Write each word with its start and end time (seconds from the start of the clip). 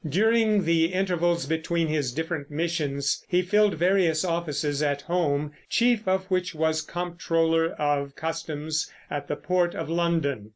During 0.09 0.63
the 0.65 0.85
intervals 0.93 1.45
between 1.45 1.85
his 1.85 2.11
different 2.11 2.49
missions 2.49 3.23
he 3.27 3.43
filled 3.43 3.75
various 3.75 4.25
offices 4.25 4.81
at 4.81 5.03
home, 5.03 5.51
chief 5.69 6.07
of 6.07 6.25
which 6.25 6.55
was 6.55 6.81
Comptroller 6.81 7.73
of 7.73 8.15
Customs 8.15 8.91
at 9.11 9.27
the 9.27 9.35
port 9.35 9.75
of 9.75 9.91
London. 9.91 10.49